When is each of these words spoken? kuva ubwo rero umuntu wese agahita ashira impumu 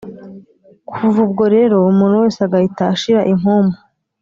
kuva 0.89 1.19
ubwo 1.25 1.43
rero 1.55 1.75
umuntu 1.91 2.15
wese 2.23 2.39
agahita 2.47 2.83
ashira 2.93 3.21
impumu 3.33 3.73